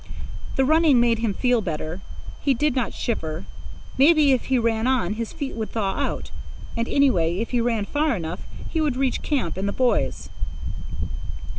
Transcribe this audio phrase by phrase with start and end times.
[0.55, 2.01] The running made him feel better.
[2.41, 3.45] He did not shiver.
[3.99, 6.31] Maybe, if he ran on, his feet would thaw out;
[6.75, 8.41] and, anyway, if he ran far enough,
[8.71, 10.29] he would reach camp and the boys.